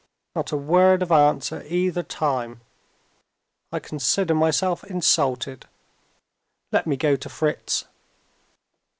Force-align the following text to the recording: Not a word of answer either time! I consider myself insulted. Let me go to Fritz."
Not 0.35 0.51
a 0.51 0.57
word 0.57 1.03
of 1.03 1.11
answer 1.11 1.61
either 1.67 2.01
time! 2.01 2.61
I 3.71 3.77
consider 3.77 4.33
myself 4.33 4.83
insulted. 4.85 5.67
Let 6.71 6.87
me 6.87 6.97
go 6.97 7.15
to 7.15 7.29
Fritz." 7.29 7.85